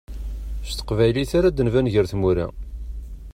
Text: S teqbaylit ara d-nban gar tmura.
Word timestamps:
S 0.67 0.71
teqbaylit 0.77 1.31
ara 1.37 1.49
d-nban 1.51 1.87
gar 1.93 2.05
tmura. 2.11 2.47